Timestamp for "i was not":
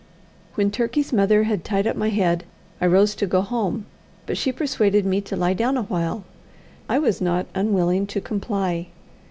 6.89-7.45